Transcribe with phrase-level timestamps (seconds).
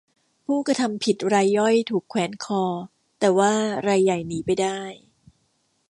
[0.45, 2.63] ผู้กระทำผิดรายย่อยถูกแขวนคอ
[3.19, 3.53] แต่ว่า
[3.87, 4.79] รายใหญ่หนีไปได้